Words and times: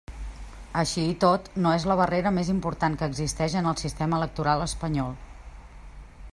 Així 0.83 1.03
i 1.09 1.17
tot, 1.23 1.49
no 1.65 1.73
és 1.79 1.85
la 1.91 1.97
barrera 1.99 2.31
més 2.39 2.49
important 2.55 2.97
que 3.01 3.11
existeix 3.13 3.59
en 3.61 3.69
el 3.73 3.79
sistema 3.85 4.21
electoral 4.23 4.67
espanyol. 4.69 5.17